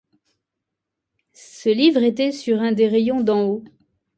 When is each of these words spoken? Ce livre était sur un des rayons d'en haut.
Ce 1.31 1.69
livre 1.69 2.01
était 2.01 2.31
sur 2.31 2.59
un 2.59 2.71
des 2.71 2.87
rayons 2.87 3.21
d'en 3.21 3.43
haut. 3.43 3.63